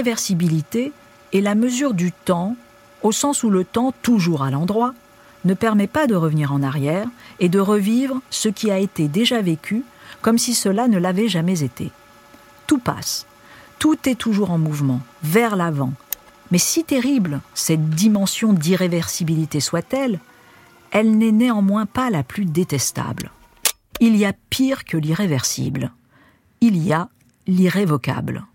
l'irréversibilité 0.00 0.92
est 1.34 1.42
la 1.42 1.54
mesure 1.54 1.92
du 1.92 2.10
temps, 2.10 2.56
au 3.02 3.12
sens 3.12 3.42
où 3.42 3.50
le 3.50 3.64
temps, 3.64 3.92
toujours 4.00 4.42
à 4.42 4.50
l'endroit, 4.50 4.94
ne 5.44 5.52
permet 5.52 5.88
pas 5.88 6.06
de 6.06 6.14
revenir 6.14 6.54
en 6.54 6.62
arrière 6.62 7.06
et 7.38 7.50
de 7.50 7.58
revivre 7.58 8.22
ce 8.30 8.48
qui 8.48 8.70
a 8.70 8.78
été 8.78 9.08
déjà 9.08 9.42
vécu 9.42 9.84
comme 10.22 10.38
si 10.38 10.54
cela 10.54 10.88
ne 10.88 10.96
l'avait 10.96 11.28
jamais 11.28 11.62
été. 11.62 11.90
Tout 12.66 12.78
passe, 12.78 13.26
tout 13.78 14.08
est 14.08 14.14
toujours 14.14 14.50
en 14.50 14.58
mouvement, 14.58 15.02
vers 15.22 15.54
l'avant. 15.54 15.92
Mais 16.50 16.58
si 16.58 16.82
terrible 16.82 17.42
cette 17.52 17.90
dimension 17.90 18.54
d'irréversibilité 18.54 19.60
soit-elle, 19.60 20.18
elle 20.92 21.18
n'est 21.18 21.30
néanmoins 21.30 21.84
pas 21.84 22.08
la 22.08 22.22
plus 22.22 22.46
détestable. 22.46 23.30
Il 24.00 24.16
y 24.16 24.24
a 24.24 24.32
pire 24.48 24.86
que 24.86 24.96
l'irréversible. 24.96 25.92
Il 26.62 26.82
y 26.82 26.94
a 26.94 27.10
l'irrévocable. 27.46 28.46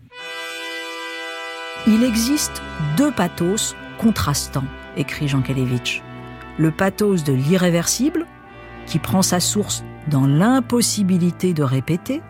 Il 1.88 2.02
existe 2.02 2.62
deux 2.96 3.12
pathos 3.12 3.76
contrastants, 3.98 4.64
écrit 4.96 5.28
Jean 5.28 5.40
Kelevitch. 5.40 6.02
Le 6.58 6.72
pathos 6.72 7.22
de 7.22 7.32
l'irréversible, 7.32 8.26
qui 8.86 8.98
prend 8.98 9.22
sa 9.22 9.38
source 9.38 9.84
dans 10.08 10.26
l'impossibilité 10.26 11.54
de 11.54 11.62
répéter, 11.62 12.22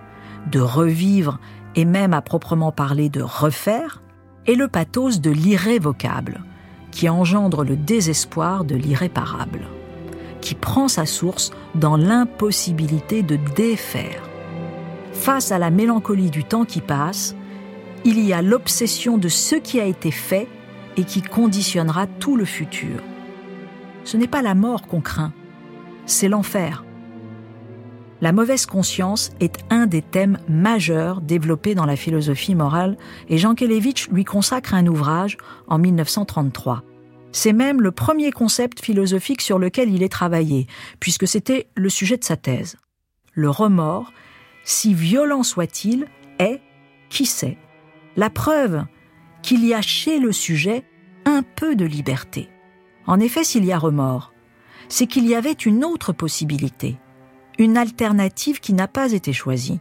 de 0.51 0.61
revivre 0.61 1.41
et 1.75 1.87
même 1.87 2.13
à 2.13 2.21
proprement 2.21 2.71
parler 2.71 3.09
de 3.09 3.23
refaire, 3.23 4.03
et 4.47 4.57
le 4.57 4.69
pathos 4.69 5.23
de 5.23 5.31
l'irrévocable, 5.31 6.43
qui 6.91 7.09
engendre 7.09 7.65
le 7.65 7.77
désespoir 7.77 8.65
de 8.65 8.75
l'irréparable, 8.75 9.69
qui 10.43 10.55
prend 10.55 10.89
sa 10.89 11.07
source 11.07 11.51
dans 11.75 11.97
l'impossibilité 11.97 13.23
de 13.23 13.39
défaire. 13.55 14.23
Face 15.13 15.51
à 15.51 15.59
la 15.59 15.71
mélancolie 15.71 16.31
du 16.31 16.45
temps 16.45 16.67
qui 16.67 16.83
passe, 16.83 17.35
il 18.07 18.21
y 18.21 18.33
a 18.33 18.41
l'obsession 18.41 19.19
de 19.19 19.29
ce 19.29 19.57
qui 19.57 19.81
a 19.81 19.85
été 19.85 20.13
fait 20.13 20.47
et 20.97 21.03
qui 21.03 21.23
conditionnera 21.23 22.07
tout 22.07 22.37
le 22.37 22.45
futur. 22.45 23.03
Ce 24.05 24.17
n'est 24.17 24.29
pas 24.29 24.43
la 24.43 24.55
mort 24.55 24.83
qu'on 24.87 25.01
craint, 25.01 25.33
c'est 26.07 26.29
l'enfer. 26.29 26.85
La 28.21 28.31
mauvaise 28.31 28.65
conscience 28.65 29.33
est 29.41 29.59
un 29.71 29.87
des 29.87 30.03
thèmes 30.03 30.39
majeurs 30.49 31.21
développés 31.21 31.75
dans 31.75 31.85
la 31.85 31.97
philosophie 31.97 32.55
morale 32.55 32.97
et 33.29 33.39
Jean 33.39 33.57
Kelevitch 33.57 34.09
lui 34.09 34.25
consacre 34.25 34.75
un 34.75 34.87
ouvrage 34.87 35.37
en 35.67 35.79
1933. 35.79 36.85
C'est 37.33 37.53
même 37.53 37.83
le 37.83 37.91
premier 37.91 38.31
concept 38.31 38.81
philosophique 38.81 39.43
sur 39.43 39.59
lequel 39.59 39.93
il 39.93 40.05
est 40.05 40.13
travaillé, 40.13 40.69
puisque 41.01 41.27
c'était 41.27 41.67
le 41.75 41.89
sujet 41.89 42.17
de 42.17 42.25
sa 42.25 42.37
thèse. 42.37 42.77
Le 43.33 43.51
remords, 43.51 44.13
si 44.63 44.95
violent 44.95 45.43
soit-il, 45.43 46.07
est, 46.39 46.61
qui 47.11 47.27
sait, 47.27 47.59
la 48.17 48.31
preuve 48.31 48.85
qu'il 49.43 49.65
y 49.65 49.75
a 49.75 49.83
chez 49.83 50.19
le 50.19 50.33
sujet 50.33 50.85
un 51.25 51.43
peu 51.43 51.77
de 51.77 51.85
liberté. 51.85 52.49
En 53.07 53.21
effet, 53.21 53.45
s'il 53.45 53.65
y 53.65 53.73
a 53.73 53.79
remords, 53.79 54.33
c'est 54.89 55.07
qu'il 55.07 55.27
y 55.27 55.35
avait 55.35 55.53
une 55.53 55.85
autre 55.85 56.13
possibilité, 56.13 56.99
une 57.59 57.77
alternative 57.77 58.61
qui 58.61 58.73
n'a 58.73 58.89
pas 58.89 59.13
été 59.13 59.33
choisie. 59.33 59.81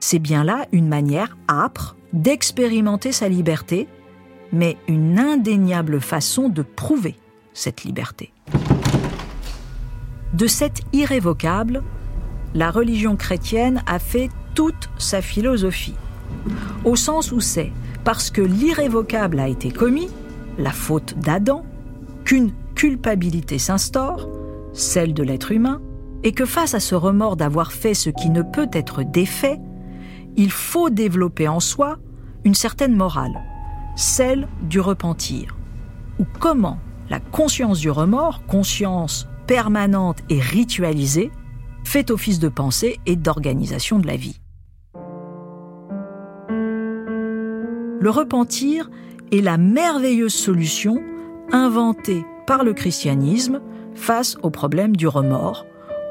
C'est 0.00 0.18
bien 0.18 0.44
là 0.44 0.66
une 0.72 0.88
manière 0.88 1.36
âpre 1.48 1.96
d'expérimenter 2.12 3.12
sa 3.12 3.28
liberté, 3.28 3.88
mais 4.52 4.76
une 4.88 5.18
indéniable 5.18 6.00
façon 6.00 6.48
de 6.48 6.62
prouver 6.62 7.16
cette 7.54 7.84
liberté. 7.84 8.32
De 10.34 10.46
cet 10.46 10.80
irrévocable, 10.92 11.82
la 12.54 12.70
religion 12.70 13.16
chrétienne 13.16 13.82
a 13.86 13.98
fait 13.98 14.30
toute 14.54 14.90
sa 14.98 15.22
philosophie, 15.22 15.94
au 16.84 16.96
sens 16.96 17.32
où 17.32 17.40
c'est 17.40 17.72
parce 18.04 18.30
que 18.30 18.42
l'irrévocable 18.42 19.38
a 19.38 19.48
été 19.48 19.70
commis, 19.70 20.08
la 20.58 20.72
faute 20.72 21.18
d'Adam, 21.18 21.64
qu'une 22.24 22.52
culpabilité 22.74 23.58
s'instaure, 23.58 24.28
celle 24.72 25.14
de 25.14 25.22
l'être 25.22 25.52
humain, 25.52 25.80
et 26.24 26.32
que 26.32 26.44
face 26.44 26.74
à 26.74 26.80
ce 26.80 26.94
remords 26.94 27.36
d'avoir 27.36 27.72
fait 27.72 27.94
ce 27.94 28.10
qui 28.10 28.30
ne 28.30 28.42
peut 28.42 28.68
être 28.72 29.02
défait, 29.02 29.60
il 30.36 30.50
faut 30.50 30.90
développer 30.90 31.48
en 31.48 31.60
soi 31.60 31.98
une 32.44 32.54
certaine 32.54 32.96
morale, 32.96 33.40
celle 33.96 34.48
du 34.62 34.80
repentir, 34.80 35.56
ou 36.18 36.24
comment 36.40 36.78
la 37.10 37.20
conscience 37.20 37.78
du 37.78 37.90
remords, 37.90 38.44
conscience 38.46 39.28
permanente 39.46 40.18
et 40.28 40.40
ritualisée, 40.40 41.30
fait 41.84 42.10
office 42.10 42.38
de 42.38 42.48
pensée 42.48 42.98
et 43.06 43.16
d'organisation 43.16 43.98
de 43.98 44.06
la 44.06 44.16
vie. 44.16 44.41
Le 48.02 48.10
repentir 48.10 48.90
est 49.30 49.42
la 49.42 49.58
merveilleuse 49.58 50.34
solution 50.34 51.00
inventée 51.52 52.26
par 52.48 52.64
le 52.64 52.72
christianisme 52.72 53.60
face 53.94 54.36
au 54.42 54.50
problème 54.50 54.96
du 54.96 55.06
remords, 55.06 55.66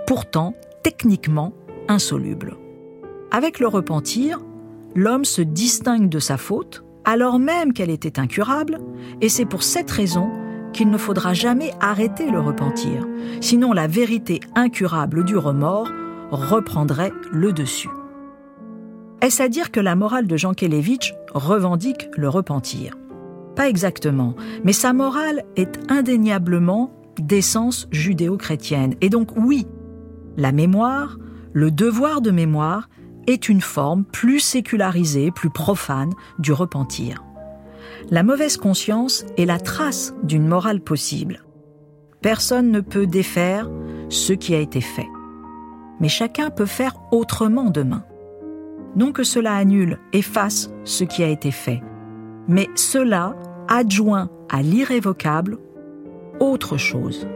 pourtant 0.08 0.56
techniquement 0.84 1.52
insoluble. 1.90 2.56
Avec 3.30 3.60
le 3.60 3.68
repentir, 3.68 4.40
l'homme 4.96 5.26
se 5.26 5.42
distingue 5.42 6.08
de 6.08 6.20
sa 6.20 6.38
faute, 6.38 6.86
alors 7.04 7.40
même 7.40 7.74
qu'elle 7.74 7.90
était 7.90 8.22
incurable, 8.22 8.80
et 9.20 9.28
c'est 9.28 9.44
pour 9.44 9.62
cette 9.62 9.92
raison 9.92 10.32
qu'il 10.72 10.90
ne 10.92 10.98
faudra 10.98 11.34
jamais 11.34 11.74
arrêter 11.82 12.32
le 12.32 12.40
repentir, 12.40 13.06
sinon 13.42 13.74
la 13.74 13.88
vérité 13.88 14.40
incurable 14.56 15.26
du 15.26 15.36
remords 15.36 15.92
reprendrait 16.32 17.12
le 17.34 17.52
dessus. 17.52 17.90
Est-ce 19.22 19.44
à 19.44 19.50
dire 19.50 19.72
que 19.72 19.82
la 19.82 19.96
morale 19.96 20.26
de 20.26 20.38
Jean 20.38 20.54
Kelevitch 20.54 21.14
revendique 21.34 22.10
le 22.18 22.30
repentir 22.30 22.98
Pas 23.56 23.70
exactement, 23.70 24.36
mais 24.64 24.74
sa 24.74 24.94
morale 24.94 25.44
est 25.56 25.80
indéniablement 25.90 26.92
d'essence 27.20 27.88
judéo-chrétienne. 27.92 28.96
Et 29.02 29.10
donc 29.10 29.36
oui, 29.36 29.68
la 30.38 30.52
mémoire, 30.52 31.18
le 31.54 31.72
devoir 31.72 32.22
de 32.22 32.32
mémoire, 32.32 32.90
est 33.28 33.50
une 33.50 33.62
forme 33.62 34.04
plus 34.04 34.40
sécularisée, 34.40 35.32
plus 35.32 35.50
profane 35.50 36.12
du 36.40 36.54
repentir. 36.54 37.24
La 38.10 38.24
mauvaise 38.24 38.58
conscience 38.58 39.26
est 39.38 39.46
la 39.46 39.60
trace 39.60 40.14
d'une 40.24 40.48
morale 40.48 40.82
possible. 40.82 41.44
Personne 42.22 42.72
ne 42.72 42.82
peut 42.82 43.08
défaire 43.08 43.70
ce 44.10 44.34
qui 44.34 44.56
a 44.56 44.60
été 44.60 44.82
fait. 44.82 45.08
Mais 46.00 46.10
chacun 46.10 46.50
peut 46.50 46.66
faire 46.66 46.96
autrement 47.12 47.70
demain. 47.70 48.04
Non 48.96 49.12
que 49.12 49.24
cela 49.24 49.56
annule, 49.56 50.00
efface 50.14 50.70
ce 50.84 51.04
qui 51.04 51.24
a 51.24 51.28
été 51.28 51.52
fait, 51.52 51.82
mais 52.48 52.68
cela 52.76 53.36
adjoint 53.68 54.30
à 54.50 54.62
l'irrévocable 54.62 55.58
autre 56.40 56.78
chose. 56.78 57.28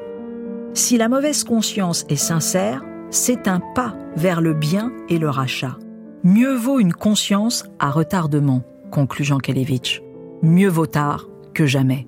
Si 0.74 0.98
la 0.98 1.08
mauvaise 1.08 1.44
conscience 1.44 2.06
est 2.10 2.18
sincère, 2.18 2.84
c'est 3.10 3.48
un 3.48 3.62
pas 3.74 3.96
vers 4.18 4.42
le 4.42 4.54
bien 4.54 4.92
et 5.08 5.18
le 5.18 5.30
rachat. 5.30 5.78
Mieux 6.24 6.56
vaut 6.56 6.80
une 6.80 6.94
conscience 6.94 7.66
à 7.80 7.92
retardement, 7.92 8.64
conclut 8.92 9.24
Jean 9.24 9.38
Kelevitch. 9.38 10.02
Mieux 10.42 10.70
vaut 10.70 10.88
tard 10.88 11.28
que 11.54 11.66
jamais. 11.66 12.08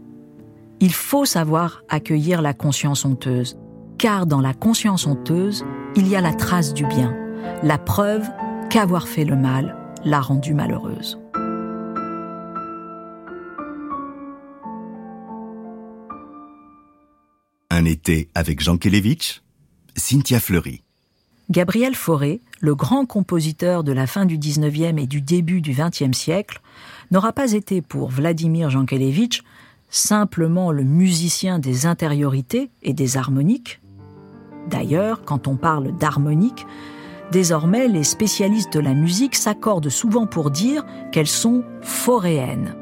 Il 0.79 0.93
faut 0.93 1.25
savoir 1.25 1.83
accueillir 1.87 2.41
la 2.41 2.53
conscience 2.53 3.05
honteuse, 3.05 3.57
car 3.97 4.25
dans 4.25 4.41
la 4.41 4.53
conscience 4.53 5.07
honteuse, 5.07 5.63
il 5.95 6.07
y 6.07 6.15
a 6.15 6.21
la 6.21 6.33
trace 6.33 6.73
du 6.73 6.85
bien, 6.85 7.15
la 7.63 7.77
preuve 7.77 8.27
qu'avoir 8.69 9.07
fait 9.07 9.25
le 9.25 9.35
mal 9.35 9.75
l'a 10.03 10.19
rendue 10.19 10.53
malheureuse. 10.53 11.19
Un 17.69 17.85
été 17.85 18.29
avec 18.35 18.61
Jean 18.61 18.77
Kelevitch, 18.77 19.41
Cynthia 19.95 20.39
Fleury. 20.39 20.81
Gabriel 21.49 21.95
Fauré, 21.95 22.41
le 22.59 22.75
grand 22.75 23.05
compositeur 23.05 23.83
de 23.83 23.93
la 23.93 24.05
fin 24.05 24.25
du 24.25 24.37
XIXe 24.37 25.01
et 25.01 25.07
du 25.07 25.21
début 25.21 25.61
du 25.61 25.73
XXe 25.73 26.17
siècle, 26.17 26.61
n'aura 27.11 27.31
pas 27.31 27.53
été 27.53 27.81
pour 27.81 28.09
Vladimir 28.09 28.69
Jankelevitch 28.69 29.43
simplement 29.89 30.71
le 30.71 30.83
musicien 30.83 31.59
des 31.59 31.85
intériorités 31.85 32.69
et 32.83 32.93
des 32.93 33.15
harmoniques. 33.15 33.79
D'ailleurs, 34.69 35.23
quand 35.23 35.47
on 35.47 35.55
parle 35.55 35.95
d'harmonique, 35.97 36.65
désormais 37.31 37.87
les 37.87 38.03
spécialistes 38.03 38.73
de 38.73 38.79
la 38.79 38.93
musique 38.93 39.35
s'accordent 39.35 39.89
souvent 39.89 40.27
pour 40.27 40.51
dire 40.51 40.85
qu'elles 41.11 41.27
sont 41.27 41.63
foréennes 41.81 42.75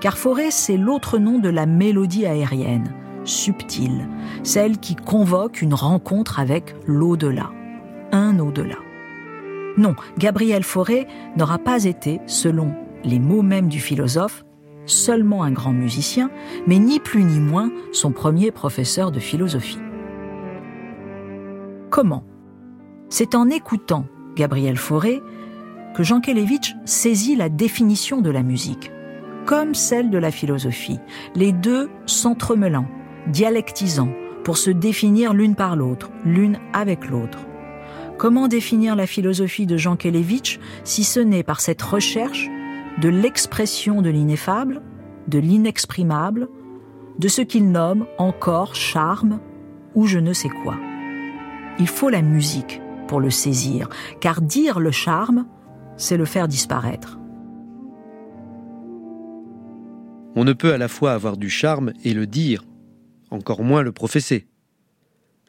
car 0.00 0.16
forêt, 0.16 0.50
c'est 0.50 0.76
l'autre 0.76 1.18
nom 1.18 1.38
de 1.38 1.48
la 1.48 1.66
mélodie 1.66 2.26
aérienne, 2.26 2.92
subtile, 3.24 4.08
celle 4.42 4.78
qui 4.78 4.94
convoque 4.94 5.62
une 5.62 5.74
rencontre 5.74 6.38
avec 6.38 6.74
l'au-delà, 6.86 7.50
un 8.12 8.38
au-delà. 8.38 8.76
Non, 9.76 9.94
Gabriel 10.18 10.64
Fauré 10.64 11.06
n'aura 11.36 11.58
pas 11.58 11.84
été, 11.84 12.20
selon 12.26 12.72
les 13.04 13.18
mots 13.18 13.42
mêmes 13.42 13.68
du 13.68 13.80
philosophe, 13.80 14.44
seulement 14.86 15.42
un 15.42 15.52
grand 15.52 15.72
musicien, 15.72 16.30
mais 16.66 16.78
ni 16.78 16.98
plus 16.98 17.22
ni 17.22 17.40
moins 17.40 17.70
son 17.92 18.10
premier 18.10 18.50
professeur 18.50 19.12
de 19.12 19.20
philosophie. 19.20 19.78
Comment 21.90 22.24
C'est 23.08 23.34
en 23.34 23.48
écoutant 23.48 24.04
Gabriel 24.36 24.76
Fauré 24.76 25.22
que 25.96 26.02
Jankélévitch 26.02 26.76
saisit 26.84 27.34
la 27.34 27.48
définition 27.48 28.20
de 28.20 28.30
la 28.30 28.42
musique, 28.42 28.92
comme 29.46 29.74
celle 29.74 30.10
de 30.10 30.18
la 30.18 30.30
philosophie, 30.30 31.00
les 31.34 31.52
deux 31.52 31.88
s'entremêlant, 32.04 32.86
dialectisant, 33.28 34.10
pour 34.44 34.58
se 34.58 34.70
définir 34.70 35.32
l'une 35.32 35.54
par 35.54 35.76
l'autre, 35.76 36.10
l'une 36.24 36.58
avec 36.74 37.08
l'autre. 37.08 37.38
Comment 38.18 38.48
définir 38.48 38.94
la 38.94 39.06
philosophie 39.06 39.66
de 39.66 39.78
Jean 39.78 39.96
Kelevitch 39.96 40.60
si 40.84 41.04
ce 41.04 41.20
n'est 41.20 41.42
par 41.42 41.60
cette 41.60 41.82
recherche 41.82 42.48
de 43.00 43.08
l'expression 43.08 44.02
de 44.02 44.10
l'ineffable, 44.10 44.82
de 45.26 45.38
l'inexprimable, 45.38 46.48
de 47.18 47.28
ce 47.28 47.40
qu'il 47.40 47.70
nomme 47.70 48.06
encore 48.18 48.74
charme 48.74 49.40
ou 49.94 50.06
je 50.06 50.18
ne 50.18 50.32
sais 50.32 50.50
quoi? 50.50 50.76
Il 51.78 51.86
faut 51.86 52.08
la 52.08 52.22
musique 52.22 52.80
pour 53.06 53.20
le 53.20 53.30
saisir, 53.30 53.88
car 54.20 54.42
dire 54.42 54.80
le 54.80 54.90
charme, 54.90 55.46
c'est 55.96 56.16
le 56.16 56.24
faire 56.24 56.48
disparaître. 56.48 57.18
On 60.34 60.44
ne 60.44 60.52
peut 60.52 60.72
à 60.72 60.78
la 60.78 60.88
fois 60.88 61.12
avoir 61.12 61.36
du 61.36 61.50
charme 61.50 61.92
et 62.04 62.14
le 62.14 62.26
dire, 62.26 62.64
encore 63.30 63.62
moins 63.62 63.82
le 63.82 63.92
professer. 63.92 64.46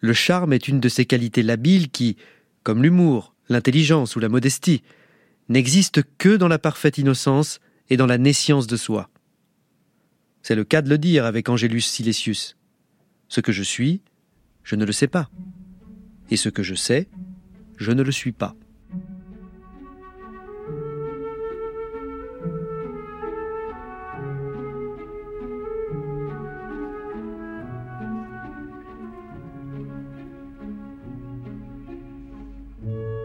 Le 0.01 0.13
charme 0.13 0.53
est 0.53 0.67
une 0.67 0.79
de 0.79 0.89
ces 0.89 1.05
qualités 1.05 1.43
labiles 1.43 1.89
qui, 1.89 2.15
comme 2.63 2.83
l'humour, 2.83 3.35
l'intelligence 3.49 4.15
ou 4.15 4.19
la 4.19 4.29
modestie, 4.29 4.83
n'existe 5.49 6.01
que 6.17 6.37
dans 6.37 6.47
la 6.47 6.59
parfaite 6.59 6.97
innocence 6.97 7.59
et 7.89 7.97
dans 7.97 8.05
la 8.05 8.17
nescience 8.17 8.67
de 8.67 8.77
soi. 8.77 9.09
C'est 10.41 10.55
le 10.55 10.63
cas 10.63 10.81
de 10.81 10.89
le 10.89 10.97
dire 10.97 11.25
avec 11.25 11.49
Angélus 11.49 11.81
Silesius. 11.81 12.55
Ce 13.27 13.41
que 13.41 13.51
je 13.51 13.63
suis, 13.63 14.01
je 14.63 14.75
ne 14.75 14.85
le 14.85 14.91
sais 14.91 15.07
pas. 15.07 15.29
Et 16.31 16.37
ce 16.37 16.49
que 16.49 16.63
je 16.63 16.75
sais, 16.75 17.07
je 17.77 17.91
ne 17.91 18.03
le 18.03 18.11
suis 18.11 18.31
pas. 18.31 18.55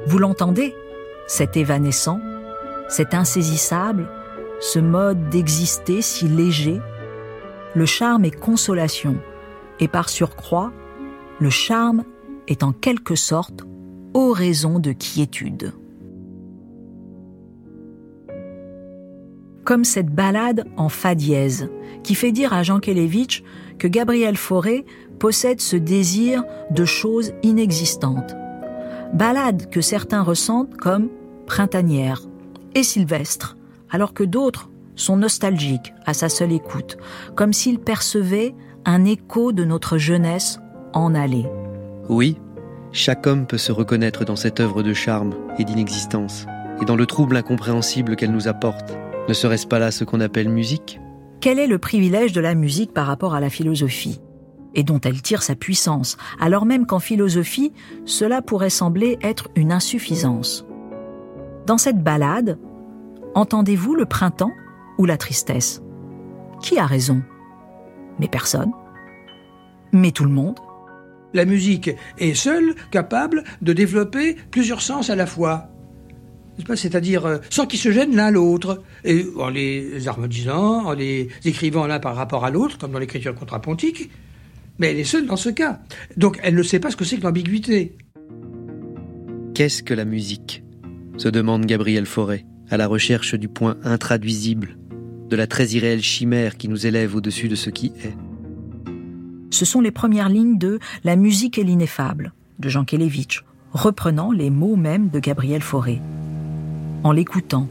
Vous 0.06 0.18
l'entendez? 0.18 0.74
Cet 1.26 1.56
évanescent, 1.56 2.20
cet 2.88 3.14
insaisissable, 3.14 4.08
ce 4.60 4.78
mode 4.78 5.28
d'exister 5.30 6.02
si 6.02 6.28
léger. 6.28 6.80
Le 7.74 7.86
charme 7.86 8.24
est 8.24 8.38
consolation, 8.38 9.16
et 9.80 9.88
par 9.88 10.08
surcroît, 10.08 10.72
le 11.40 11.50
charme 11.50 12.04
est 12.48 12.62
en 12.62 12.72
quelque 12.72 13.14
sorte 13.14 13.64
oraison 14.12 14.78
de 14.78 14.92
quiétude. 14.92 15.72
Comme 19.64 19.84
cette 19.84 20.10
ballade 20.10 20.64
en 20.76 20.88
fa 20.88 21.14
dièse, 21.14 21.70
qui 22.02 22.14
fait 22.14 22.32
dire 22.32 22.52
à 22.52 22.62
Jean 22.62 22.80
Kelevitch 22.80 23.42
que 23.78 23.88
Gabriel 23.88 24.36
Fauré 24.36 24.84
possède 25.18 25.60
ce 25.60 25.76
désir 25.76 26.44
de 26.70 26.84
choses 26.84 27.32
inexistantes, 27.42 28.34
Ballade 29.14 29.70
que 29.70 29.80
certains 29.80 30.22
ressentent 30.22 30.76
comme 30.76 31.08
printanière 31.46 32.22
et 32.74 32.82
sylvestre, 32.82 33.56
alors 33.88 34.12
que 34.12 34.24
d'autres 34.24 34.70
sont 34.96 35.16
nostalgiques 35.16 35.94
à 36.04 36.14
sa 36.14 36.28
seule 36.28 36.52
écoute, 36.52 36.96
comme 37.36 37.52
s'ils 37.52 37.78
percevaient 37.78 38.54
un 38.84 39.04
écho 39.04 39.52
de 39.52 39.64
notre 39.64 39.98
jeunesse 39.98 40.58
en 40.92 41.14
allée. 41.14 41.46
Oui, 42.08 42.38
chaque 42.92 43.26
homme 43.26 43.46
peut 43.46 43.58
se 43.58 43.72
reconnaître 43.72 44.24
dans 44.24 44.36
cette 44.36 44.60
œuvre 44.60 44.82
de 44.82 44.92
charme 44.92 45.34
et 45.58 45.64
d'inexistence, 45.64 46.46
et 46.80 46.84
dans 46.84 46.96
le 46.96 47.06
trouble 47.06 47.36
incompréhensible 47.36 48.14
qu'elle 48.14 48.32
nous 48.32 48.46
apporte. 48.46 48.96
Ne 49.28 49.32
serait-ce 49.32 49.66
pas 49.66 49.78
là 49.78 49.90
ce 49.90 50.04
qu'on 50.04 50.20
appelle 50.20 50.48
musique? 50.48 51.00
Quel 51.40 51.58
est 51.58 51.66
le 51.66 51.78
privilège 51.78 52.32
de 52.32 52.40
la 52.40 52.54
musique 52.54 52.92
par 52.92 53.06
rapport 53.06 53.34
à 53.34 53.40
la 53.40 53.50
philosophie? 53.50 54.20
Et 54.74 54.82
dont 54.82 55.00
elle 55.00 55.22
tire 55.22 55.42
sa 55.42 55.54
puissance, 55.54 56.16
alors 56.40 56.66
même 56.66 56.84
qu'en 56.84 56.98
philosophie, 56.98 57.72
cela 58.04 58.42
pourrait 58.42 58.70
sembler 58.70 59.18
être 59.22 59.48
une 59.54 59.72
insuffisance. 59.72 60.66
Dans 61.66 61.78
cette 61.78 62.02
ballade, 62.02 62.58
entendez-vous 63.34 63.94
le 63.94 64.04
printemps 64.04 64.52
ou 64.98 65.06
la 65.06 65.16
tristesse? 65.16 65.82
Qui 66.60 66.78
a 66.78 66.86
raison? 66.86 67.22
Mais 68.18 68.28
personne? 68.28 68.72
Mais 69.92 70.10
tout 70.10 70.24
le 70.24 70.30
monde? 70.30 70.58
La 71.34 71.44
musique 71.44 71.90
est 72.18 72.34
seule 72.34 72.74
capable 72.90 73.44
de 73.60 73.72
développer 73.72 74.36
plusieurs 74.50 74.80
sens 74.80 75.10
à 75.10 75.16
la 75.16 75.26
fois. 75.26 75.68
C'est-à-dire 76.76 77.26
euh, 77.26 77.38
sans 77.50 77.66
qu'ils 77.66 77.80
se 77.80 77.90
gênent 77.90 78.14
l'un 78.14 78.30
l'autre, 78.30 78.82
en 79.36 79.48
les 79.48 80.06
harmonisant, 80.06 80.86
en 80.86 80.92
les 80.92 81.28
écrivant 81.44 81.86
l'un 81.86 81.98
par 81.98 82.14
rapport 82.14 82.44
à 82.44 82.50
l'autre, 82.50 82.78
comme 82.78 82.92
dans 82.92 83.00
l'écriture 83.00 83.34
contrapontique, 83.34 84.10
mais 84.78 84.92
elle 84.92 84.98
est 84.98 85.04
seule 85.04 85.26
dans 85.26 85.36
ce 85.36 85.50
cas. 85.50 85.80
Donc 86.16 86.38
elle 86.44 86.54
ne 86.54 86.62
sait 86.62 86.78
pas 86.78 86.92
ce 86.92 86.96
que 86.96 87.04
c'est 87.04 87.16
que 87.16 87.22
l'ambiguïté. 87.22 87.96
Qu'est-ce 89.54 89.82
que 89.82 89.94
la 89.94 90.04
musique? 90.04 90.62
se 91.16 91.28
demande 91.28 91.66
Gabriel 91.66 92.06
Fauré, 92.06 92.44
à 92.70 92.76
la 92.76 92.86
recherche 92.86 93.34
du 93.34 93.48
point 93.48 93.76
intraduisible, 93.84 94.76
de 95.28 95.36
la 95.36 95.46
très 95.46 95.66
irréelle 95.68 96.02
chimère 96.02 96.56
qui 96.56 96.68
nous 96.68 96.86
élève 96.86 97.14
au-dessus 97.14 97.48
de 97.48 97.54
ce 97.54 97.70
qui 97.70 97.92
est. 98.04 98.33
Ce 99.50 99.64
sont 99.64 99.80
les 99.80 99.90
premières 99.90 100.28
lignes 100.28 100.58
de 100.58 100.78
La 101.04 101.16
musique 101.16 101.58
est 101.58 101.64
l'ineffable 101.64 102.32
de 102.58 102.68
Jean 102.68 102.84
Kelevitch, 102.84 103.44
reprenant 103.72 104.32
les 104.32 104.50
mots 104.50 104.76
mêmes 104.76 105.08
de 105.08 105.18
Gabriel 105.18 105.62
Fauré. 105.62 106.00
En 107.02 107.12
l'écoutant, 107.12 107.68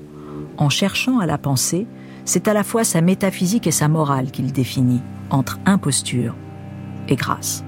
en 0.57 0.69
cherchant 0.69 1.19
à 1.19 1.25
la 1.25 1.37
penser, 1.37 1.87
c'est 2.25 2.47
à 2.47 2.53
la 2.53 2.63
fois 2.63 2.83
sa 2.83 3.01
métaphysique 3.01 3.67
et 3.67 3.71
sa 3.71 3.87
morale 3.87 4.31
qu'il 4.31 4.51
définit, 4.51 5.01
entre 5.29 5.59
imposture 5.65 6.35
et 7.07 7.15
grâce. 7.15 7.63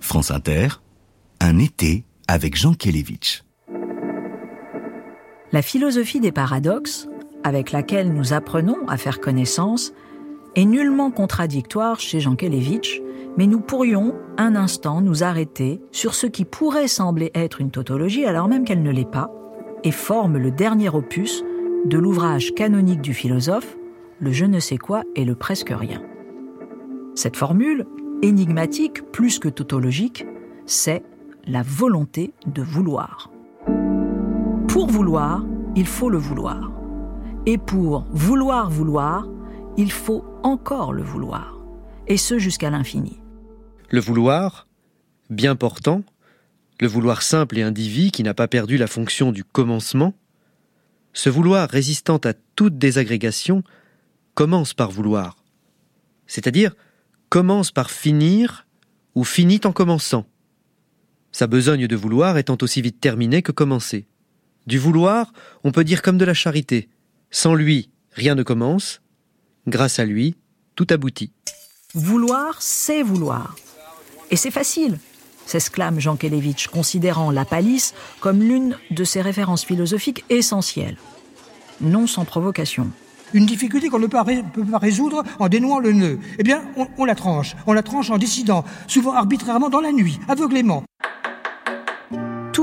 France 0.00 0.30
Inter, 0.30 0.68
un 1.40 1.58
été 1.58 2.04
avec 2.28 2.56
Jean 2.56 2.74
Kelevitch. 2.74 3.44
La 5.52 5.62
philosophie 5.62 6.20
des 6.20 6.32
paradoxes, 6.32 7.08
avec 7.44 7.72
laquelle 7.72 8.12
nous 8.12 8.32
apprenons 8.32 8.86
à 8.88 8.96
faire 8.96 9.20
connaissance, 9.20 9.92
est 10.54 10.64
nullement 10.64 11.10
contradictoire 11.10 12.00
chez 12.00 12.20
Jean 12.20 12.34
Kelevitch 12.34 13.00
mais 13.36 13.46
nous 13.46 13.60
pourrions 13.60 14.14
un 14.38 14.56
instant 14.56 15.00
nous 15.00 15.22
arrêter 15.22 15.80
sur 15.92 16.14
ce 16.14 16.26
qui 16.26 16.44
pourrait 16.44 16.88
sembler 16.88 17.30
être 17.34 17.60
une 17.60 17.70
tautologie 17.70 18.24
alors 18.24 18.48
même 18.48 18.64
qu'elle 18.64 18.82
ne 18.82 18.90
l'est 18.90 19.10
pas, 19.10 19.30
et 19.84 19.92
forme 19.92 20.38
le 20.38 20.50
dernier 20.50 20.88
opus 20.88 21.44
de 21.84 21.98
l'ouvrage 21.98 22.54
canonique 22.54 23.02
du 23.02 23.14
philosophe, 23.14 23.76
le 24.18 24.32
je 24.32 24.46
ne 24.46 24.58
sais 24.58 24.78
quoi 24.78 25.02
et 25.14 25.24
le 25.24 25.34
presque 25.34 25.72
rien. 25.76 26.02
Cette 27.14 27.36
formule, 27.36 27.86
énigmatique 28.22 29.02
plus 29.12 29.38
que 29.38 29.48
tautologique, 29.48 30.26
c'est 30.64 31.02
la 31.46 31.62
volonté 31.62 32.34
de 32.46 32.62
vouloir. 32.62 33.30
Pour 34.68 34.88
vouloir, 34.88 35.44
il 35.76 35.86
faut 35.86 36.10
le 36.10 36.18
vouloir. 36.18 36.72
Et 37.46 37.56
pour 37.56 38.04
vouloir 38.10 38.68
vouloir, 38.68 39.28
il 39.76 39.92
faut 39.92 40.24
encore 40.42 40.92
le 40.92 41.04
vouloir. 41.04 41.60
Et 42.08 42.16
ce 42.16 42.38
jusqu'à 42.38 42.70
l'infini. 42.70 43.20
Le 43.90 44.00
vouloir, 44.00 44.66
bien 45.30 45.54
portant, 45.54 46.02
le 46.80 46.88
vouloir 46.88 47.22
simple 47.22 47.58
et 47.58 47.62
indivis 47.62 48.10
qui 48.10 48.24
n'a 48.24 48.34
pas 48.34 48.48
perdu 48.48 48.76
la 48.76 48.88
fonction 48.88 49.30
du 49.30 49.44
commencement, 49.44 50.14
ce 51.12 51.30
vouloir 51.30 51.68
résistant 51.68 52.18
à 52.18 52.32
toute 52.56 52.76
désagrégation 52.76 53.62
commence 54.34 54.74
par 54.74 54.90
vouloir, 54.90 55.36
c'est-à-dire 56.26 56.74
commence 57.28 57.70
par 57.70 57.90
finir 57.90 58.66
ou 59.14 59.24
finit 59.24 59.60
en 59.64 59.72
commençant. 59.72 60.26
Sa 61.36 61.46
besogne 61.46 61.86
de 61.86 61.96
vouloir 61.96 62.38
étant 62.38 62.56
aussi 62.62 62.80
vite 62.80 62.98
terminée 62.98 63.42
que 63.42 63.52
commencée. 63.52 64.06
Du 64.66 64.78
vouloir, 64.78 65.34
on 65.64 65.70
peut 65.70 65.84
dire 65.84 66.00
comme 66.00 66.16
de 66.16 66.24
la 66.24 66.32
charité. 66.32 66.88
Sans 67.30 67.54
lui, 67.54 67.90
rien 68.12 68.34
ne 68.34 68.42
commence. 68.42 69.02
Grâce 69.66 69.98
à 69.98 70.06
lui, 70.06 70.36
tout 70.76 70.86
aboutit. 70.88 71.32
Vouloir, 71.92 72.62
c'est 72.62 73.02
vouloir. 73.02 73.54
Et 74.30 74.36
c'est 74.36 74.50
facile, 74.50 74.98
s'exclame 75.44 76.00
Jean 76.00 76.16
Kelevitch, 76.16 76.68
considérant 76.68 77.30
la 77.30 77.44
palisse 77.44 77.92
comme 78.20 78.40
l'une 78.40 78.78
de 78.90 79.04
ses 79.04 79.20
références 79.20 79.66
philosophiques 79.66 80.24
essentielles. 80.30 80.96
Non 81.82 82.06
sans 82.06 82.24
provocation. 82.24 82.90
Une 83.34 83.44
difficulté 83.44 83.90
qu'on 83.90 83.98
ne 83.98 84.06
peut 84.06 84.16
pas 84.16 84.78
résoudre 84.78 85.22
en 85.38 85.48
dénouant 85.50 85.80
le 85.80 85.92
nœud. 85.92 86.18
Eh 86.38 86.42
bien, 86.42 86.62
on, 86.78 86.86
on 86.96 87.04
la 87.04 87.14
tranche. 87.14 87.56
On 87.66 87.74
la 87.74 87.82
tranche 87.82 88.08
en 88.08 88.16
décidant, 88.16 88.64
souvent 88.86 89.12
arbitrairement 89.12 89.68
dans 89.68 89.82
la 89.82 89.92
nuit, 89.92 90.18
aveuglément. 90.28 90.84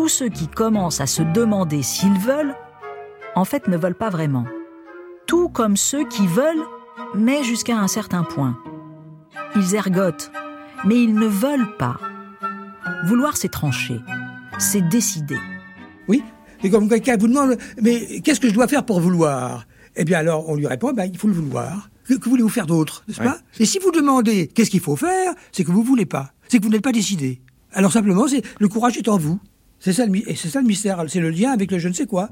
Tous 0.03 0.09
ceux 0.09 0.27
qui 0.27 0.49
commencent 0.49 0.99
à 0.99 1.07
se 1.07 1.23
demander 1.23 1.81
s'ils 1.81 2.19
veulent, 2.19 2.53
en 3.35 3.45
fait 3.45 3.69
ne 3.69 3.77
veulent 3.77 3.95
pas 3.95 4.09
vraiment. 4.09 4.43
Tout 5.27 5.47
comme 5.47 5.77
ceux 5.77 6.05
qui 6.05 6.27
veulent 6.27 6.65
mais 7.15 7.41
jusqu'à 7.45 7.77
un 7.77 7.87
certain 7.87 8.23
point. 8.23 8.59
Ils 9.55 9.75
ergotent, 9.75 10.29
mais 10.83 11.01
ils 11.01 11.15
ne 11.15 11.25
veulent 11.25 11.77
pas. 11.77 12.01
Vouloir, 13.05 13.37
c'est 13.37 13.47
trancher, 13.47 14.01
c'est 14.59 14.81
décider. 14.81 15.39
Oui, 16.09 16.21
et 16.63 16.69
comme 16.69 16.89
quelqu'un 16.89 17.15
vous 17.15 17.29
demande, 17.29 17.57
mais 17.81 18.19
qu'est-ce 18.19 18.41
que 18.41 18.49
je 18.49 18.53
dois 18.53 18.67
faire 18.67 18.85
pour 18.85 18.99
vouloir? 18.99 19.65
Eh 19.95 20.03
bien 20.03 20.19
alors, 20.19 20.49
on 20.49 20.55
lui 20.55 20.67
répond, 20.67 20.91
ben, 20.91 21.05
il 21.05 21.17
faut 21.17 21.29
le 21.29 21.33
vouloir. 21.33 21.89
Que, 22.09 22.15
que 22.15 22.27
voulez-vous 22.27 22.49
faire 22.49 22.67
d'autre, 22.67 23.05
n'est-ce 23.07 23.21
pas? 23.21 23.37
Et 23.57 23.65
si 23.65 23.79
vous 23.79 23.91
demandez 23.91 24.47
qu'est-ce 24.47 24.69
qu'il 24.69 24.81
faut 24.81 24.97
faire, 24.97 25.33
c'est 25.53 25.63
que 25.63 25.71
vous 25.71 25.81
voulez 25.81 26.05
pas, 26.05 26.33
c'est 26.49 26.57
que 26.59 26.63
vous 26.65 26.71
n'êtes 26.71 26.83
pas 26.83 26.91
décidé. 26.91 27.41
Alors 27.71 27.93
simplement, 27.93 28.27
c'est 28.27 28.43
le 28.59 28.67
courage 28.67 28.97
est 28.97 29.07
en 29.07 29.17
vous. 29.17 29.39
C'est 29.83 29.91
ça, 29.91 30.05
le, 30.05 30.11
mystère, 30.61 31.03
c'est 31.09 31.19
le 31.19 31.29
lien 31.29 31.51
avec 31.51 31.69
le 31.69 31.77
je 31.77 31.89
ne 31.89 31.93
sais 31.93 32.05
quoi. 32.05 32.29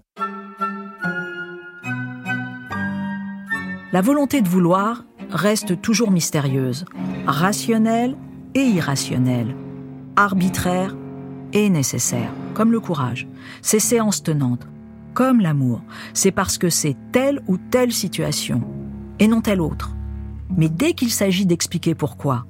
La 3.92 4.00
volonté 4.00 4.42
de 4.42 4.48
vouloir 4.48 5.04
reste 5.30 5.82
toujours 5.82 6.12
mystérieuse, 6.12 6.86
rationnelle 7.28 8.16
et 8.56 8.64
irrationnelle, 8.64 9.54
arbitraire 10.16 10.96
et 11.52 11.70
nécessaire, 11.70 12.32
comme 12.54 12.72
le 12.72 12.80
courage. 12.80 13.28
Ces 13.62 13.80
séances 13.82 14.24
tenantes, 14.24 14.66
comme 15.14 15.42
l'amour, 15.42 15.82
c'est 16.14 16.32
parce 16.32 16.58
que 16.58 16.70
c'est 16.70 16.96
telle 17.12 17.42
ou 17.50 17.58
telle 17.58 17.92
situation, 17.92 18.62
et 19.20 19.28
non 19.28 19.42
telle 19.42 19.60
autre. 19.60 19.94
Mais 20.56 20.70
dès 20.70 20.94
qu'il 20.94 21.12
s'agit 21.12 21.46
d'expliquer 21.46 21.96
pourquoi, 21.96 22.46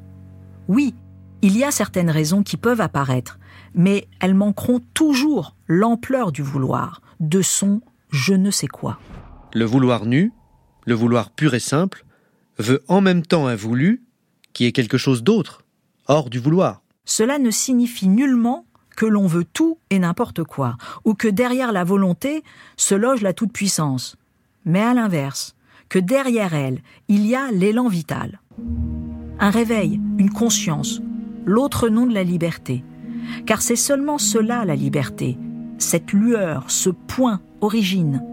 oui, 0.67 0.93
il 1.41 1.57
y 1.57 1.63
a 1.63 1.71
certaines 1.71 2.11
raisons 2.11 2.43
qui 2.43 2.55
peuvent 2.55 2.81
apparaître, 2.81 3.39
mais 3.73 4.07
elles 4.19 4.33
manqueront 4.33 4.81
toujours 4.93 5.55
l'ampleur 5.67 6.31
du 6.31 6.41
vouloir, 6.41 7.01
de 7.19 7.41
son 7.41 7.81
je 8.11 8.33
ne 8.33 8.51
sais 8.51 8.67
quoi. 8.67 8.99
Le 9.53 9.65
vouloir 9.65 10.05
nu, 10.05 10.33
le 10.85 10.93
vouloir 10.93 11.31
pur 11.31 11.53
et 11.53 11.59
simple, 11.59 12.05
veut 12.57 12.83
en 12.87 13.01
même 13.01 13.25
temps 13.25 13.47
un 13.47 13.55
voulu 13.55 14.03
qui 14.53 14.65
est 14.65 14.71
quelque 14.71 14.97
chose 14.97 15.23
d'autre, 15.23 15.63
hors 16.07 16.29
du 16.29 16.39
vouloir. 16.39 16.81
Cela 17.05 17.39
ne 17.39 17.51
signifie 17.51 18.07
nullement 18.07 18.65
que 18.95 19.05
l'on 19.05 19.27
veut 19.27 19.45
tout 19.45 19.77
et 19.89 19.99
n'importe 19.99 20.43
quoi, 20.43 20.75
ou 21.05 21.13
que 21.13 21.27
derrière 21.27 21.71
la 21.71 21.83
volonté 21.83 22.43
se 22.75 22.93
loge 22.93 23.21
la 23.21 23.33
toute-puissance, 23.33 24.17
mais 24.65 24.81
à 24.81 24.93
l'inverse, 24.93 25.55
que 25.89 25.99
derrière 25.99 26.53
elle, 26.53 26.81
il 27.07 27.25
y 27.25 27.35
a 27.35 27.51
l'élan 27.51 27.87
vital. 27.87 28.41
Un 29.39 29.49
réveil, 29.49 29.99
une 30.17 30.29
conscience, 30.29 31.01
l'autre 31.45 31.89
nom 31.89 32.05
de 32.05 32.13
la 32.13 32.23
liberté. 32.23 32.83
Car 33.45 33.61
c'est 33.61 33.75
seulement 33.75 34.17
cela 34.17 34.65
la 34.65 34.75
liberté, 34.75 35.37
cette 35.77 36.13
lueur, 36.13 36.65
ce 36.67 36.89
point, 36.89 37.41
origine. 37.61 38.23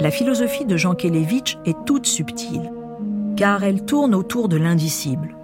La 0.00 0.10
philosophie 0.10 0.64
de 0.64 0.76
Jean 0.76 0.94
Kelevitch 0.94 1.58
est 1.64 1.76
toute 1.84 2.06
subtile, 2.06 2.72
car 3.36 3.62
elle 3.62 3.84
tourne 3.84 4.14
autour 4.14 4.48
de 4.48 4.56
l'indicible, 4.56 5.36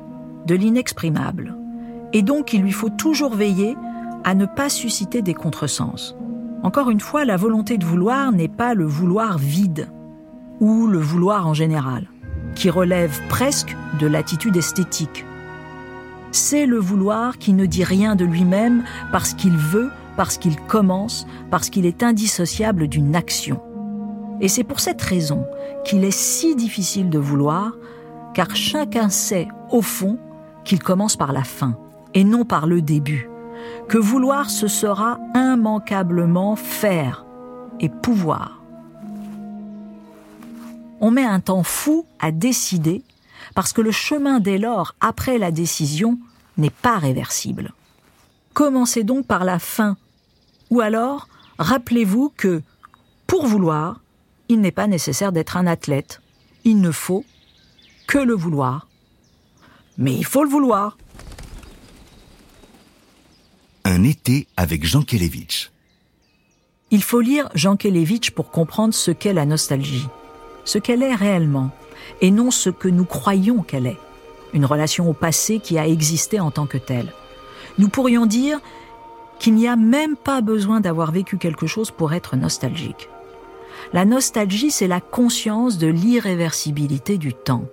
de 0.46 0.54
l'inexprimable, 0.54 1.54
et 2.12 2.22
donc 2.22 2.52
il 2.52 2.62
lui 2.62 2.72
faut 2.72 2.90
toujours 2.90 3.34
veiller 3.34 3.76
à 4.24 4.34
ne 4.34 4.46
pas 4.46 4.68
susciter 4.68 5.22
des 5.22 5.34
contresens. 5.34 6.16
Encore 6.62 6.90
une 6.90 7.00
fois, 7.00 7.24
la 7.24 7.36
volonté 7.36 7.78
de 7.78 7.84
vouloir 7.84 8.32
n'est 8.32 8.48
pas 8.48 8.74
le 8.74 8.84
vouloir 8.84 9.38
vide, 9.38 9.88
ou 10.60 10.86
le 10.86 10.98
vouloir 10.98 11.46
en 11.46 11.54
général, 11.54 12.08
qui 12.56 12.68
relève 12.68 13.16
presque 13.28 13.76
de 14.00 14.06
l'attitude 14.06 14.56
esthétique. 14.56 15.24
C'est 16.30 16.66
le 16.66 16.78
vouloir 16.78 17.38
qui 17.38 17.52
ne 17.52 17.66
dit 17.66 17.84
rien 17.84 18.14
de 18.14 18.24
lui-même 18.24 18.84
parce 19.12 19.34
qu'il 19.34 19.56
veut, 19.56 19.90
parce 20.16 20.36
qu'il 20.36 20.56
commence, 20.56 21.26
parce 21.50 21.70
qu'il 21.70 21.86
est 21.86 22.02
indissociable 22.02 22.88
d'une 22.88 23.16
action. 23.16 23.60
Et 24.40 24.48
c'est 24.48 24.64
pour 24.64 24.80
cette 24.80 25.02
raison 25.02 25.44
qu'il 25.84 26.04
est 26.04 26.16
si 26.16 26.54
difficile 26.54 27.08
de 27.08 27.18
vouloir, 27.18 27.72
car 28.34 28.54
chacun 28.54 29.08
sait, 29.08 29.48
au 29.70 29.82
fond, 29.82 30.18
qu'il 30.64 30.82
commence 30.82 31.16
par 31.16 31.32
la 31.32 31.44
fin, 31.44 31.76
et 32.14 32.24
non 32.24 32.44
par 32.44 32.66
le 32.66 32.82
début, 32.82 33.28
que 33.88 33.98
vouloir 33.98 34.50
ce 34.50 34.68
sera 34.68 35.18
immanquablement 35.34 36.56
faire 36.56 37.24
et 37.80 37.88
pouvoir. 37.88 38.62
On 41.00 41.10
met 41.10 41.24
un 41.24 41.40
temps 41.40 41.62
fou 41.62 42.04
à 42.18 42.32
décider 42.32 43.02
parce 43.58 43.72
que 43.72 43.80
le 43.80 43.90
chemin 43.90 44.38
dès 44.38 44.56
lors 44.56 44.94
après 45.00 45.36
la 45.36 45.50
décision 45.50 46.16
n'est 46.58 46.70
pas 46.70 46.96
réversible. 46.96 47.72
Commencez 48.54 49.02
donc 49.02 49.26
par 49.26 49.44
la 49.44 49.58
fin, 49.58 49.96
ou 50.70 50.80
alors 50.80 51.26
rappelez-vous 51.58 52.32
que, 52.36 52.62
pour 53.26 53.48
vouloir, 53.48 54.00
il 54.48 54.60
n'est 54.60 54.70
pas 54.70 54.86
nécessaire 54.86 55.32
d'être 55.32 55.56
un 55.56 55.66
athlète. 55.66 56.22
Il 56.62 56.80
ne 56.80 56.92
faut 56.92 57.24
que 58.06 58.18
le 58.18 58.34
vouloir. 58.34 58.86
Mais 59.96 60.14
il 60.14 60.24
faut 60.24 60.44
le 60.44 60.50
vouloir. 60.50 60.96
Un 63.82 64.04
été 64.04 64.46
avec 64.56 64.86
Jean 64.86 65.02
Kelevitch. 65.02 65.72
Il 66.92 67.02
faut 67.02 67.20
lire 67.20 67.48
Jean 67.56 67.76
Kelevitch 67.76 68.30
pour 68.30 68.52
comprendre 68.52 68.94
ce 68.94 69.10
qu'est 69.10 69.32
la 69.32 69.46
nostalgie, 69.46 70.06
ce 70.64 70.78
qu'elle 70.78 71.02
est 71.02 71.16
réellement, 71.16 71.72
et 72.20 72.30
non 72.30 72.50
ce 72.50 72.70
que 72.70 72.88
nous 72.88 73.04
croyons 73.04 73.62
qu'elle 73.62 73.86
est, 73.86 73.98
une 74.52 74.64
relation 74.64 75.08
au 75.08 75.12
passé 75.12 75.58
qui 75.58 75.78
a 75.78 75.86
existé 75.86 76.40
en 76.40 76.50
tant 76.50 76.66
que 76.66 76.78
telle. 76.78 77.12
Nous 77.78 77.88
pourrions 77.88 78.26
dire 78.26 78.60
qu'il 79.38 79.54
n'y 79.54 79.68
a 79.68 79.76
même 79.76 80.16
pas 80.16 80.40
besoin 80.40 80.80
d'avoir 80.80 81.12
vécu 81.12 81.38
quelque 81.38 81.66
chose 81.66 81.90
pour 81.90 82.12
être 82.12 82.36
nostalgique. 82.36 83.08
La 83.92 84.04
nostalgie, 84.04 84.70
c'est 84.70 84.88
la 84.88 85.00
conscience 85.00 85.78
de 85.78 85.86
l'irréversibilité 85.86 87.18
du 87.18 87.32
temps. 87.32 87.64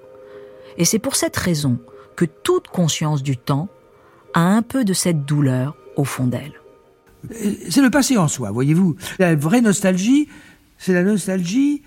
Et 0.77 0.85
c'est 0.85 0.99
pour 0.99 1.15
cette 1.15 1.35
raison 1.35 1.79
que 2.15 2.25
toute 2.25 2.67
conscience 2.67 3.23
du 3.23 3.37
temps 3.37 3.67
a 4.33 4.41
un 4.41 4.61
peu 4.61 4.85
de 4.85 4.93
cette 4.93 5.25
douleur 5.25 5.75
au 5.95 6.03
fond 6.03 6.27
d'elle. 6.27 6.53
C'est 7.69 7.81
le 7.81 7.89
passé 7.89 8.17
en 8.17 8.27
soi, 8.27 8.51
voyez-vous. 8.51 8.95
La 9.17 9.35
vraie 9.35 9.61
nostalgie, 9.61 10.29
c'est 10.77 10.93
la 10.93 11.03
nostalgie 11.03 11.81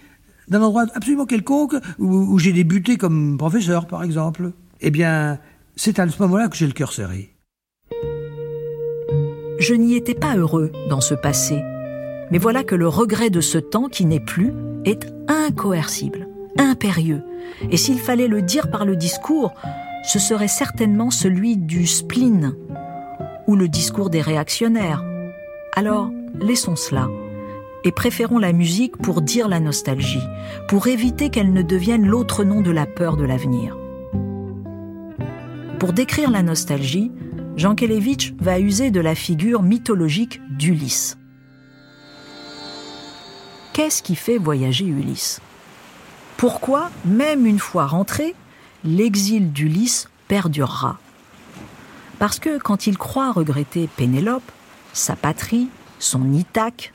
d'un 0.49 0.63
endroit 0.63 0.87
absolument 0.95 1.27
quelconque 1.27 1.75
où, 1.99 2.39
j'ai 2.39 2.53
débuté 2.53 2.97
comme 2.97 3.37
professeur, 3.39 3.87
par 3.87 4.03
exemple. 4.03 4.53
Eh 4.81 4.91
bien, 4.91 5.39
c'est 5.77 5.99
à 5.99 6.09
ce 6.09 6.23
moment-là 6.23 6.49
que 6.49 6.57
j'ai 6.57 6.67
le 6.67 6.73
cœur 6.73 6.93
serré. 6.93 7.35
Je 9.59 9.75
n'y 9.75 9.97
étais 9.97 10.15
pas 10.15 10.37
heureux 10.37 10.71
dans 10.89 11.01
ce 11.01 11.15
passé, 11.15 11.61
mais 12.31 12.39
voilà 12.39 12.63
que 12.63 12.77
le 12.77 12.87
regret 12.87 13.31
de 13.31 13.41
ce 13.41 13.59
temps 13.59 13.89
qui 13.89 14.05
n'est 14.05 14.21
plus 14.21 14.53
est 14.85 15.13
incoercible, 15.27 16.29
impérieux. 16.57 17.23
Et 17.71 17.77
s'il 17.77 17.99
fallait 17.99 18.29
le 18.29 18.41
dire 18.41 18.71
par 18.71 18.85
le 18.85 18.95
discours, 18.95 19.53
ce 20.05 20.21
serait 20.21 20.49
certainement 20.49 21.11
celui 21.11 21.57
du 21.57 21.87
spleen 21.87 22.55
ou 23.49 23.57
le 23.57 23.69
discours 23.69 24.11
des 24.11 24.21
réactionnaires. 24.21 25.05
Alors, 25.75 26.11
laissons 26.41 26.77
cela 26.77 27.09
et 27.85 27.93
préférons 27.93 28.39
la 28.39 28.53
musique 28.53 28.97
pour 28.97 29.23
dire 29.23 29.49
la 29.49 29.61
nostalgie, 29.61 30.23
pour 30.69 30.87
éviter 30.89 31.31
qu'elle 31.31 31.53
ne 31.53 31.63
devienne 31.63 32.07
l'autre 32.07 32.45
nom 32.45 32.61
de 32.61 32.71
la 32.71 32.87
peur 32.87 33.17
de 33.17 33.25
l'avenir. 33.25 33.77
Pour 35.79 35.93
décrire 35.93 36.31
la 36.31 36.43
nostalgie, 36.43 37.13
Jean 37.57 37.75
Kelevitch 37.75 38.35
va 38.41 38.59
user 38.59 38.91
de 38.91 39.01
la 39.01 39.15
figure 39.15 39.63
mythologique 39.63 40.41
d'Ulysse. 40.51 41.19
Qu'est-ce 43.73 44.03
qui 44.03 44.17
fait 44.17 44.39
voyager 44.39 44.87
Ulysse? 44.87 45.41
Pourquoi, 46.37 46.91
même 47.05 47.47
une 47.47 47.61
fois 47.61 47.87
rentré, 47.87 48.35
l'exil 48.85 49.53
d'Ulysse 49.53 50.09
perdurera? 50.27 50.99
Parce 52.19 52.41
que 52.41 52.59
quand 52.59 52.89
il 52.89 52.99
croit 52.99 53.31
regretter 53.31 53.89
Pénélope, 53.97 54.51
sa 54.93 55.15
patrie, 55.15 55.69
son 56.01 56.33
Ithaque, 56.33 56.93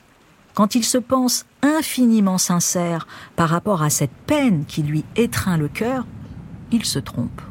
quand 0.54 0.74
il 0.74 0.84
se 0.84 0.98
pense 0.98 1.44
infiniment 1.62 2.38
sincère 2.38 3.06
par 3.36 3.48
rapport 3.48 3.82
à 3.82 3.90
cette 3.90 4.14
peine 4.26 4.64
qui 4.66 4.82
lui 4.82 5.04
étreint 5.16 5.56
le 5.56 5.68
cœur, 5.68 6.06
il 6.72 6.84
se 6.84 6.98
trompe. 6.98 7.42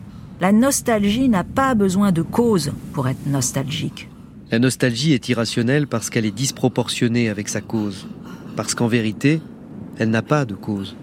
La 0.41 0.51
nostalgie 0.51 1.29
n'a 1.29 1.43
pas 1.43 1.75
besoin 1.75 2.11
de 2.11 2.21
cause 2.21 2.73
pour 2.93 3.07
être 3.07 3.27
nostalgique. 3.27 4.09
La 4.51 4.59
nostalgie 4.59 5.13
est 5.13 5.29
irrationnelle 5.29 5.87
parce 5.87 6.09
qu'elle 6.09 6.25
est 6.25 6.31
disproportionnée 6.31 7.29
avec 7.29 7.49
sa 7.49 7.61
cause 7.61 8.07
parce 8.55 8.75
qu'en 8.75 8.87
vérité, 8.87 9.41
elle 9.97 10.09
n'a 10.09 10.21
pas 10.21 10.45
de 10.45 10.55
cause, 10.55 10.95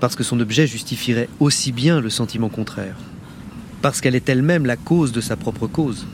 parce 0.00 0.16
que 0.16 0.24
son 0.24 0.40
objet 0.40 0.66
justifierait 0.66 1.28
aussi 1.40 1.72
bien 1.72 2.00
le 2.00 2.10
sentiment 2.10 2.48
contraire, 2.48 2.96
parce 3.80 4.00
qu'elle 4.00 4.14
est 4.14 4.28
elle-même 4.28 4.66
la 4.66 4.76
cause 4.76 5.12
de 5.12 5.20
sa 5.20 5.36
propre 5.36 5.66
cause. 5.66 6.06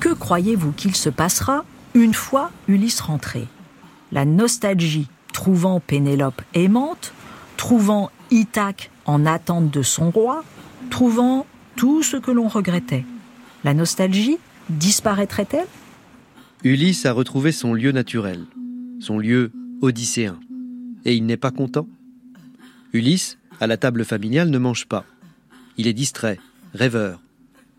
Que 0.00 0.12
croyez-vous 0.12 0.72
qu'il 0.72 0.94
se 0.94 1.10
passera 1.10 1.64
une 1.94 2.14
fois 2.14 2.50
Ulysse 2.68 3.00
rentré? 3.00 3.46
La 4.16 4.24
nostalgie 4.24 5.08
trouvant 5.34 5.78
Pénélope 5.78 6.40
aimante, 6.54 7.12
trouvant 7.58 8.10
Ithaque 8.30 8.90
en 9.04 9.26
attente 9.26 9.70
de 9.70 9.82
son 9.82 10.10
roi, 10.10 10.42
trouvant 10.88 11.44
tout 11.76 12.02
ce 12.02 12.16
que 12.16 12.30
l'on 12.30 12.48
regrettait. 12.48 13.04
La 13.62 13.74
nostalgie 13.74 14.38
disparaîtrait-elle? 14.70 15.66
Ulysse 16.64 17.04
a 17.04 17.12
retrouvé 17.12 17.52
son 17.52 17.74
lieu 17.74 17.92
naturel, 17.92 18.46
son 19.00 19.18
lieu 19.18 19.52
odysséen. 19.82 20.40
Et 21.04 21.14
il 21.14 21.26
n'est 21.26 21.36
pas 21.36 21.50
content? 21.50 21.86
Ulysse, 22.94 23.36
à 23.60 23.66
la 23.66 23.76
table 23.76 24.06
familiale, 24.06 24.48
ne 24.48 24.56
mange 24.56 24.86
pas. 24.86 25.04
Il 25.76 25.86
est 25.86 25.92
distrait, 25.92 26.40
rêveur. 26.72 27.20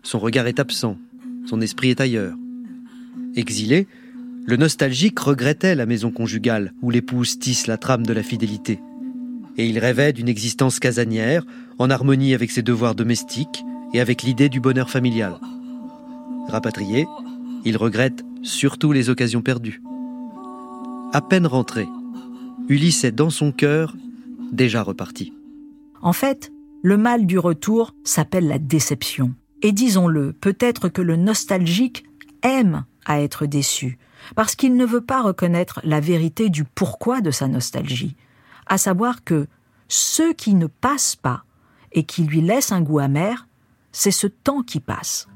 Son 0.04 0.20
regard 0.20 0.46
est 0.46 0.60
absent, 0.60 0.98
son 1.46 1.60
esprit 1.60 1.90
est 1.90 2.00
ailleurs. 2.00 2.36
Exilé, 3.34 3.88
le 4.48 4.56
nostalgique 4.56 5.18
regrettait 5.18 5.74
la 5.74 5.84
maison 5.84 6.10
conjugale 6.10 6.72
où 6.80 6.90
l'épouse 6.90 7.38
tisse 7.38 7.66
la 7.66 7.76
trame 7.76 8.06
de 8.06 8.14
la 8.14 8.22
fidélité. 8.22 8.80
Et 9.58 9.66
il 9.66 9.78
rêvait 9.78 10.14
d'une 10.14 10.30
existence 10.30 10.80
casanière, 10.80 11.44
en 11.78 11.90
harmonie 11.90 12.32
avec 12.32 12.50
ses 12.50 12.62
devoirs 12.62 12.94
domestiques 12.94 13.62
et 13.92 14.00
avec 14.00 14.22
l'idée 14.22 14.48
du 14.48 14.58
bonheur 14.58 14.88
familial. 14.88 15.34
Rapatrié, 16.48 17.06
il 17.66 17.76
regrette 17.76 18.24
surtout 18.42 18.90
les 18.90 19.10
occasions 19.10 19.42
perdues. 19.42 19.82
À 21.12 21.20
peine 21.20 21.46
rentré, 21.46 21.86
Ulysse 22.70 23.04
est 23.04 23.12
dans 23.12 23.28
son 23.28 23.52
cœur 23.52 23.94
déjà 24.50 24.82
reparti. 24.82 25.34
En 26.00 26.14
fait, 26.14 26.50
le 26.82 26.96
mal 26.96 27.26
du 27.26 27.38
retour 27.38 27.94
s'appelle 28.02 28.48
la 28.48 28.58
déception. 28.58 29.34
Et 29.60 29.72
disons-le, 29.72 30.32
peut-être 30.32 30.88
que 30.88 31.02
le 31.02 31.16
nostalgique 31.16 32.04
aime 32.42 32.86
à 33.04 33.20
être 33.20 33.44
déçu, 33.44 33.98
parce 34.34 34.54
qu'il 34.54 34.76
ne 34.76 34.84
veut 34.84 35.00
pas 35.00 35.22
reconnaître 35.22 35.80
la 35.84 36.00
vérité 36.00 36.48
du 36.48 36.64
pourquoi 36.64 37.20
de 37.20 37.30
sa 37.30 37.48
nostalgie, 37.48 38.16
à 38.66 38.78
savoir 38.78 39.24
que 39.24 39.46
ce 39.88 40.32
qui 40.32 40.54
ne 40.54 40.66
passe 40.66 41.16
pas 41.16 41.44
et 41.92 42.04
qui 42.04 42.24
lui 42.24 42.40
laisse 42.40 42.72
un 42.72 42.82
goût 42.82 42.98
amer, 42.98 43.46
c'est 43.92 44.10
ce 44.10 44.26
temps 44.26 44.62
qui 44.62 44.80
passe. 44.80 45.28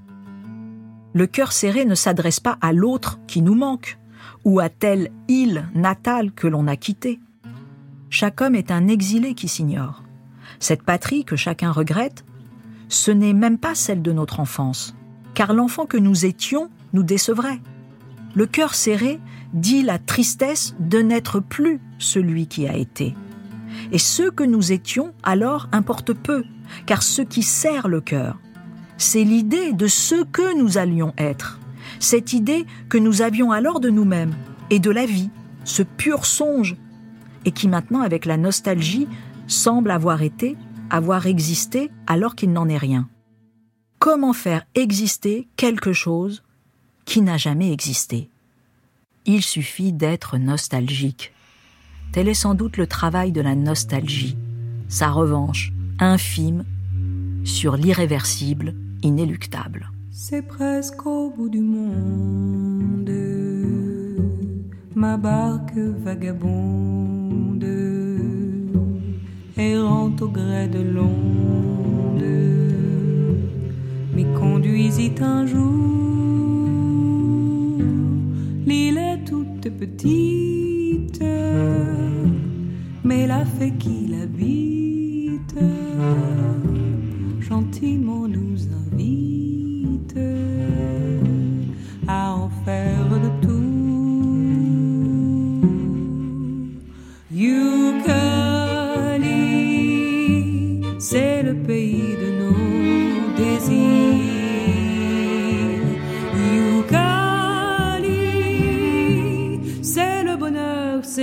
Le 1.15 1.27
cœur 1.27 1.53
serré 1.53 1.85
ne 1.85 1.95
s'adresse 1.95 2.41
pas 2.41 2.59
à 2.61 2.73
l'autre 2.73 3.19
qui 3.27 3.43
nous 3.43 3.55
manque, 3.55 3.99
ou 4.45 4.61
à 4.61 4.69
telle 4.69 5.11
île 5.29 5.69
natale 5.75 6.33
que 6.33 6.47
l'on 6.47 6.67
a 6.67 6.77
quittée. 6.77 7.21
Chaque 8.11 8.41
homme 8.41 8.55
est 8.55 8.71
un 8.71 8.89
exilé 8.89 9.35
qui 9.35 9.49
s'ignore. 9.49 10.03
Cette 10.59 10.83
patrie 10.83 11.25
que 11.25 11.37
chacun 11.37 11.71
regrette, 11.71 12.25
ce 12.89 13.11
n'est 13.11 13.33
même 13.33 13.59
pas 13.59 13.75
celle 13.75 14.03
de 14.03 14.13
notre 14.13 14.41
enfance, 14.41 14.95
car 15.35 15.55
l'enfant 15.55 15.87
que 15.87 15.97
nous 15.97 16.27
étions 16.27 16.71
nous 16.93 17.03
décevrait. 17.03 17.61
Le 18.35 18.47
cœur 18.47 18.75
serré 18.75 19.21
dit 19.53 19.83
la 19.83 19.99
tristesse 19.99 20.75
de 20.79 20.99
n'être 20.99 21.41
plus 21.41 21.81
celui 21.99 22.47
qui 22.47 22.67
a 22.67 22.77
été. 22.77 23.15
Et 23.91 23.99
ce 23.99 24.31
que 24.31 24.45
nous 24.45 24.73
étions 24.73 25.13
alors 25.23 25.69
importe 25.73 26.13
peu, 26.13 26.45
car 26.87 27.03
ce 27.03 27.23
qui 27.23 27.43
serre 27.43 27.89
le 27.89 28.01
cœur, 28.01 28.39
c'est 28.97 29.25
l'idée 29.25 29.73
de 29.73 29.87
ce 29.87 30.25
que 30.25 30.59
nous 30.59 30.79
allions 30.79 31.13
être, 31.19 31.59
cette 31.99 32.33
idée 32.33 32.65
que 32.89 32.99
nous 32.99 33.23
avions 33.23 33.51
alors 33.51 33.81
de 33.81 33.91
nous-mêmes 33.91 34.35
et 34.71 34.79
de 34.79 34.91
la 34.91 35.07
vie, 35.07 35.31
ce 35.65 35.83
pur 35.83 36.25
songe, 36.25 36.77
et 37.45 37.51
qui 37.51 37.69
maintenant, 37.69 38.01
avec 38.01 38.25
la 38.25 38.37
nostalgie, 38.37 39.09
semble 39.47 39.91
avoir 39.91 40.23
été, 40.23 40.57
avoir 40.91 41.27
existé 41.27 41.91
alors 42.07 42.35
qu'il 42.35 42.53
n'en 42.53 42.69
est 42.69 42.79
rien. 42.79 43.09
Comment 43.99 44.33
faire 44.33 44.65
exister 44.75 45.49
quelque 45.57 45.93
chose 45.93 46.43
qui 47.05 47.21
n'a 47.21 47.37
jamais 47.37 47.73
existé 47.73 48.29
Il 49.27 49.43
suffit 49.43 49.93
d'être 49.93 50.39
nostalgique. 50.39 51.33
Tel 52.13 52.29
est 52.29 52.35
sans 52.35 52.55
doute 52.55 52.77
le 52.77 52.87
travail 52.87 53.33
de 53.33 53.41
la 53.41 53.55
nostalgie, 53.55 54.37
sa 54.89 55.11
revanche 55.11 55.73
infime 55.99 56.65
sur 57.45 57.77
l'irréversible, 57.77 58.75
inéluctable. 59.03 59.91
C'est 60.11 60.43
presque 60.43 61.07
au 61.07 61.31
bout 61.31 61.49
du 61.49 61.61
monde, 61.61 63.11
ma 64.95 65.17
barque 65.17 65.79
vagabonde, 66.05 67.65
errant 69.57 70.15
au 70.21 70.29
gré 70.29 70.69
de 70.69 70.83
l'onde, 70.83 72.23
m'y 74.15 74.25
conduisit 74.35 75.15
un 75.21 75.47
jour. 75.47 76.02
Petite, 79.97 81.23
mais 83.05 83.27
la 83.27 83.45
fée 83.45 83.73
qui 83.79 84.02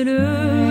bonheur, 0.06 0.69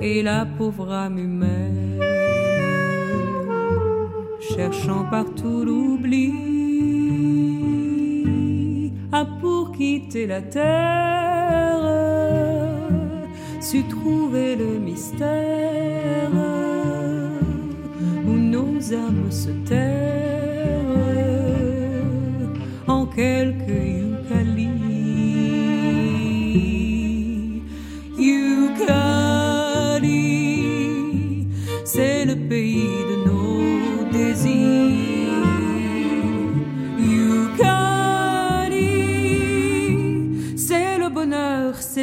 et 0.00 0.22
la 0.22 0.46
pauvre 0.46 0.92
âme 0.92 1.18
humaine, 1.18 2.00
cherchant 4.54 5.04
partout 5.10 5.64
l'oubli, 5.64 6.32
a 9.12 9.26
pour 9.40 9.72
quitter 9.72 10.26
la 10.26 10.40
terre, 10.40 11.80
su 13.60 13.82
trouver 13.84 14.56
le 14.56 14.78
mystère 14.78 16.30
où 18.26 18.32
nos 18.32 18.94
âmes 18.94 19.30
se 19.30 19.50
terrent 19.68 20.80
en 22.86 23.06
quelques 23.06 23.59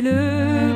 laissez-le. 0.01 0.66